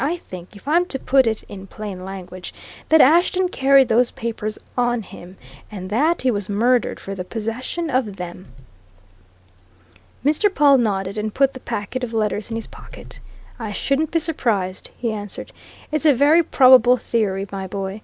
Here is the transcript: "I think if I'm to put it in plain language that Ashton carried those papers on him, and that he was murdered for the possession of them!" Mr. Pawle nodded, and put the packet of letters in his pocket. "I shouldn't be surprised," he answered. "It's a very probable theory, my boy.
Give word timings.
"I 0.03 0.17
think 0.17 0.55
if 0.55 0.67
I'm 0.67 0.87
to 0.87 0.97
put 0.97 1.27
it 1.27 1.43
in 1.43 1.67
plain 1.67 2.03
language 2.03 2.55
that 2.89 3.01
Ashton 3.01 3.49
carried 3.49 3.87
those 3.87 4.09
papers 4.09 4.57
on 4.75 5.03
him, 5.03 5.37
and 5.69 5.91
that 5.91 6.23
he 6.23 6.31
was 6.31 6.49
murdered 6.49 6.99
for 6.99 7.13
the 7.13 7.23
possession 7.23 7.87
of 7.91 8.15
them!" 8.15 8.47
Mr. 10.25 10.51
Pawle 10.51 10.79
nodded, 10.79 11.19
and 11.19 11.31
put 11.31 11.53
the 11.53 11.59
packet 11.59 12.03
of 12.03 12.15
letters 12.15 12.49
in 12.49 12.55
his 12.55 12.65
pocket. 12.65 13.19
"I 13.59 13.71
shouldn't 13.73 14.09
be 14.09 14.17
surprised," 14.17 14.89
he 14.97 15.11
answered. 15.13 15.53
"It's 15.91 16.07
a 16.07 16.15
very 16.15 16.41
probable 16.41 16.97
theory, 16.97 17.47
my 17.51 17.67
boy. 17.67 17.99